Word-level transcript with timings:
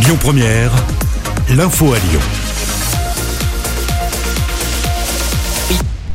Lyon 0.00 0.16
Première, 0.20 0.72
l'info 1.50 1.92
à 1.92 1.98
Lyon. 1.98 2.20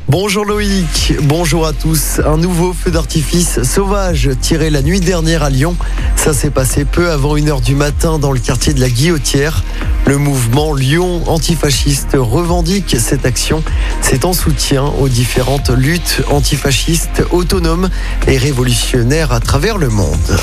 Bonjour 0.08 0.46
Loïc, 0.46 1.14
bonjour 1.22 1.68
à 1.68 1.74
tous. 1.74 2.22
Un 2.26 2.38
nouveau 2.38 2.74
feu 2.74 2.92
d'artifice 2.92 3.62
sauvage 3.64 4.30
tiré 4.42 4.70
la 4.70 4.82
nuit 4.82 5.02
dernière 5.02 5.44
à 5.44 5.50
Lyon. 5.50 5.76
Ça 6.16 6.34
s'est 6.34 6.50
passé 6.50 6.86
peu 6.86 7.12
avant 7.12 7.36
1h 7.36 7.62
du 7.62 7.76
matin 7.76 8.20
dans 8.20 8.32
le 8.32 8.40
quartier 8.40 8.74
de 8.74 8.80
la 8.80 8.90
Guillotière. 8.90 9.64
Le 10.06 10.18
mouvement 10.18 10.74
Lyon 10.74 11.24
antifasciste 11.28 12.16
revendique 12.18 12.96
cette 13.00 13.26
action. 13.26 13.64
C'est 14.02 14.24
en 14.24 14.34
soutien 14.34 14.86
aux 14.86 15.10
différentes 15.10 15.70
luttes 15.70 16.22
antifascistes 16.32 17.24
autonomes 17.32 17.90
et 18.28 18.38
révolutionnaires 18.38 19.34
à 19.34 19.40
travers 19.40 19.78
le 19.78 19.90
monde. 19.90 20.38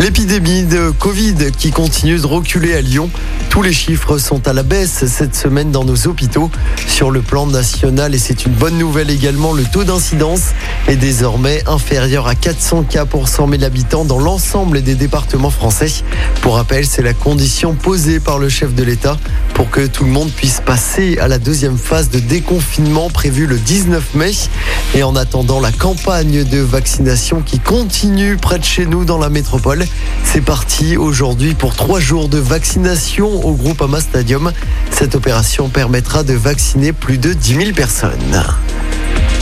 L'épidémie 0.00 0.64
de 0.64 0.90
Covid 0.90 1.52
qui 1.56 1.70
continue 1.70 2.18
de 2.18 2.26
reculer 2.26 2.74
à 2.74 2.80
Lyon. 2.80 3.08
Tous 3.48 3.62
les 3.62 3.72
chiffres 3.72 4.18
sont 4.18 4.48
à 4.48 4.52
la 4.52 4.64
baisse 4.64 5.06
cette 5.06 5.36
semaine 5.36 5.70
dans 5.70 5.84
nos 5.84 6.08
hôpitaux. 6.08 6.50
Sur 6.88 7.12
le 7.12 7.22
plan 7.22 7.46
national, 7.46 8.12
et 8.14 8.18
c'est 8.18 8.44
une 8.44 8.52
bonne 8.52 8.76
nouvelle 8.76 9.08
également, 9.08 9.52
le 9.52 9.62
taux 9.62 9.84
d'incidence 9.84 10.50
est 10.88 10.96
désormais 10.96 11.62
inférieur 11.68 12.26
à 12.26 12.34
400 12.34 12.82
cas 12.82 13.06
pour 13.06 13.28
100 13.28 13.48
000 13.48 13.62
habitants 13.62 14.04
dans 14.04 14.18
l'ensemble 14.18 14.82
des 14.82 14.96
départements 14.96 15.50
français. 15.50 15.92
Pour 16.42 16.56
rappel, 16.56 16.84
c'est 16.84 17.02
la 17.02 17.14
condition 17.14 17.74
posée 17.74 18.18
par 18.18 18.38
le 18.38 18.48
chef 18.48 18.74
de 18.74 18.82
l'État 18.82 19.16
pour 19.54 19.70
que 19.70 19.86
tout 19.86 20.04
le 20.04 20.10
monde 20.10 20.30
puisse 20.30 20.60
passer 20.60 21.18
à 21.18 21.28
la 21.28 21.38
deuxième 21.38 21.78
phase 21.78 22.10
de 22.10 22.18
déconfinement 22.18 23.08
prévue 23.10 23.46
le 23.46 23.56
19 23.56 24.14
mai. 24.14 24.32
Et 24.96 25.02
en 25.02 25.16
attendant 25.16 25.58
la 25.58 25.72
campagne 25.72 26.44
de 26.44 26.58
vaccination 26.58 27.42
qui 27.42 27.58
continue 27.58 28.36
près 28.36 28.60
de 28.60 28.64
chez 28.64 28.86
nous 28.86 29.04
dans 29.04 29.18
la 29.18 29.28
métropole, 29.28 29.84
c'est 30.22 30.40
parti 30.40 30.96
aujourd'hui 30.96 31.54
pour 31.54 31.74
trois 31.74 31.98
jours 31.98 32.28
de 32.28 32.38
vaccination 32.38 33.44
au 33.44 33.54
groupe 33.54 33.82
Ama 33.82 34.00
Stadium. 34.00 34.52
Cette 34.92 35.16
opération 35.16 35.68
permettra 35.68 36.22
de 36.22 36.34
vacciner 36.34 36.92
plus 36.92 37.18
de 37.18 37.32
10 37.32 37.54
000 37.54 37.72
personnes. 37.72 38.44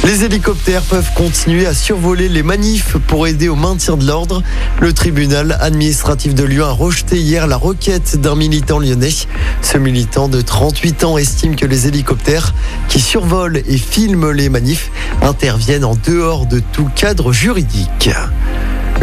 Les 0.05 0.25
hélicoptères 0.25 0.83
peuvent 0.83 1.13
continuer 1.15 1.65
à 1.65 1.75
survoler 1.75 2.29
les 2.29 2.43
manifs 2.43 2.97
pour 3.07 3.29
aider 3.29 3.49
au 3.49 3.55
maintien 3.55 3.97
de 3.97 4.05
l'ordre. 4.05 4.43
Le 4.81 4.93
tribunal 4.93 5.57
administratif 5.61 6.35
de 6.35 6.43
Lyon 6.43 6.67
a 6.67 6.73
rejeté 6.73 7.19
hier 7.19 7.47
la 7.47 7.57
requête 7.57 8.21
d'un 8.21 8.35
militant 8.35 8.81
lyonnais. 8.81 9.15
Ce 9.63 9.79
militant 9.79 10.29
de 10.29 10.41
38 10.41 11.05
ans 11.05 11.19
estime 11.19 11.55
que 11.55 11.67
les 11.67 11.87
hélicoptères 11.87 12.53
qui 12.89 13.01
survolent 13.01 13.63
et 13.65 13.79
filment 13.79 14.33
les 14.33 14.49
manifs 14.49 14.91
interviennent 15.23 15.85
en 15.85 15.95
dehors 15.95 16.47
de 16.47 16.59
tout 16.59 16.91
cadre 16.97 17.33
juridique. 17.33 18.11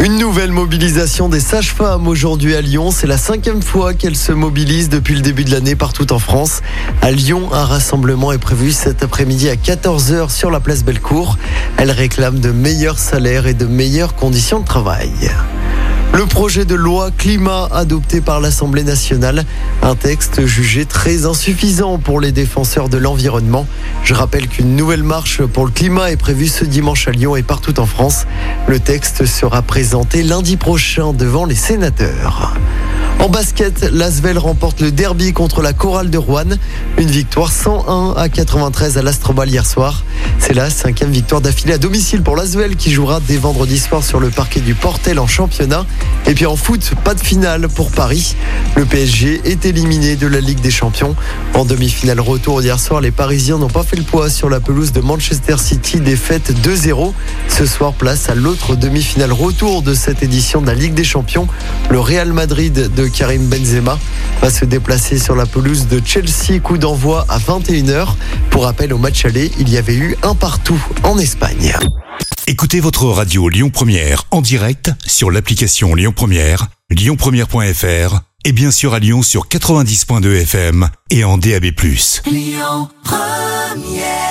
Une 0.02 0.16
nouvelle 0.16 0.50
mobilisation 0.50 1.28
des 1.28 1.40
sages-femmes 1.40 2.08
aujourd'hui 2.08 2.56
à 2.56 2.62
Lyon. 2.62 2.90
C'est 2.90 3.06
la 3.06 3.18
cinquième 3.18 3.60
fois 3.60 3.92
qu'elles 3.92 4.16
se 4.16 4.32
mobilisent 4.32 4.88
depuis 4.88 5.14
le 5.14 5.20
début 5.20 5.44
de 5.44 5.50
l'année 5.50 5.76
partout 5.76 6.10
en 6.14 6.18
France. 6.18 6.62
À 7.02 7.10
Lyon, 7.10 7.52
un 7.52 7.66
rassemblement 7.66 8.32
est 8.32 8.38
prévu 8.38 8.72
cet 8.72 9.02
après-midi 9.02 9.50
à 9.50 9.56
14h 9.56 10.30
sur 10.30 10.50
la 10.50 10.58
place 10.58 10.84
Bellecour. 10.84 11.36
Elles 11.76 11.90
réclament 11.90 12.40
de 12.40 12.50
meilleurs 12.50 12.98
salaires 12.98 13.46
et 13.46 13.52
de 13.52 13.66
meilleures 13.66 14.14
conditions 14.14 14.60
de 14.60 14.64
travail. 14.64 15.10
Le 16.12 16.26
projet 16.26 16.64
de 16.64 16.74
loi 16.74 17.10
climat 17.16 17.68
adopté 17.70 18.20
par 18.20 18.40
l'Assemblée 18.40 18.82
nationale, 18.82 19.44
un 19.80 19.94
texte 19.94 20.44
jugé 20.44 20.84
très 20.84 21.24
insuffisant 21.24 21.98
pour 21.98 22.20
les 22.20 22.32
défenseurs 22.32 22.88
de 22.88 22.98
l'environnement. 22.98 23.66
Je 24.02 24.14
rappelle 24.14 24.48
qu'une 24.48 24.74
nouvelle 24.74 25.04
marche 25.04 25.42
pour 25.42 25.64
le 25.64 25.70
climat 25.70 26.10
est 26.10 26.16
prévue 26.16 26.48
ce 26.48 26.64
dimanche 26.64 27.06
à 27.06 27.12
Lyon 27.12 27.36
et 27.36 27.42
partout 27.42 27.78
en 27.78 27.86
France. 27.86 28.26
Le 28.66 28.80
texte 28.80 29.24
sera 29.24 29.62
présenté 29.62 30.22
lundi 30.24 30.56
prochain 30.56 31.12
devant 31.12 31.44
les 31.44 31.54
sénateurs. 31.54 32.54
En 33.20 33.28
basket, 33.28 33.82
l'Asvel 33.92 34.38
remporte 34.38 34.80
le 34.80 34.90
derby 34.90 35.34
contre 35.34 35.60
la 35.60 35.74
Chorale 35.74 36.08
de 36.08 36.16
Rouen. 36.16 36.56
Une 36.96 37.10
victoire 37.10 37.52
101 37.52 38.14
à 38.16 38.30
93 38.30 38.96
à 38.96 39.02
l'Astrobal 39.02 39.50
hier 39.50 39.66
soir. 39.66 40.04
C'est 40.38 40.54
la 40.54 40.70
cinquième 40.70 41.10
victoire 41.10 41.42
d'affilée 41.42 41.74
à 41.74 41.78
domicile 41.78 42.22
pour 42.22 42.34
l'Asvel 42.34 42.76
qui 42.76 42.90
jouera 42.90 43.20
dès 43.20 43.36
vendredi 43.36 43.78
soir 43.78 44.02
sur 44.02 44.20
le 44.20 44.30
parquet 44.30 44.60
du 44.60 44.74
Portel 44.74 45.18
en 45.18 45.26
championnat. 45.26 45.84
Et 46.26 46.32
puis 46.32 46.46
en 46.46 46.56
foot, 46.56 46.92
pas 47.04 47.14
de 47.14 47.20
finale 47.20 47.68
pour 47.68 47.90
Paris. 47.90 48.36
Le 48.74 48.86
PSG 48.86 49.42
est 49.44 49.66
éliminé 49.66 50.16
de 50.16 50.26
la 50.26 50.40
Ligue 50.40 50.60
des 50.60 50.70
Champions. 50.70 51.14
En 51.52 51.66
demi-finale 51.66 52.20
retour 52.20 52.62
hier 52.62 52.80
soir, 52.80 53.02
les 53.02 53.10
Parisiens 53.10 53.58
n'ont 53.58 53.68
pas 53.68 53.82
fait 53.82 53.96
le 53.96 54.02
poids 54.02 54.30
sur 54.30 54.48
la 54.48 54.60
pelouse 54.60 54.92
de 54.92 55.02
Manchester 55.02 55.56
City, 55.58 56.00
défaite 56.00 56.54
2-0. 56.62 57.12
Ce 57.48 57.66
soir, 57.66 57.92
place 57.92 58.30
à 58.30 58.34
l'autre 58.34 58.76
demi-finale 58.76 59.32
retour 59.32 59.82
de 59.82 59.92
cette 59.92 60.22
édition 60.22 60.62
de 60.62 60.68
la 60.68 60.74
Ligue 60.74 60.94
des 60.94 61.04
Champions. 61.04 61.48
Le 61.90 62.00
Real 62.00 62.32
Madrid 62.32 62.90
de 62.96 63.09
Karim 63.10 63.46
Benzema 63.46 63.98
va 64.40 64.50
se 64.50 64.64
déplacer 64.64 65.18
sur 65.18 65.34
la 65.34 65.46
pelouse 65.46 65.86
de 65.86 66.00
Chelsea, 66.04 66.60
coup 66.62 66.78
d'envoi 66.78 67.26
à 67.28 67.38
21h. 67.38 68.08
Pour 68.50 68.64
rappel 68.64 68.92
au 68.92 68.98
match 68.98 69.24
aller, 69.24 69.50
il 69.58 69.68
y 69.68 69.76
avait 69.76 69.96
eu 69.96 70.16
un 70.22 70.34
partout 70.34 70.80
en 71.02 71.18
Espagne. 71.18 71.74
Écoutez 72.46 72.80
votre 72.80 73.06
radio 73.06 73.48
Lyon 73.48 73.70
Première 73.70 74.24
en 74.30 74.40
direct 74.40 74.90
sur 75.06 75.30
l'application 75.30 75.94
Lyon 75.94 76.12
Première, 76.14 76.68
lyonpremière.fr 76.90 78.20
et 78.44 78.52
bien 78.52 78.70
sûr 78.70 78.94
à 78.94 78.98
Lyon 78.98 79.22
sur 79.22 79.46
90.2 79.46 80.42
FM 80.42 80.88
et 81.10 81.24
en 81.24 81.38
DAB+. 81.38 81.66
Lyon 82.26 82.88
Première 83.04 84.29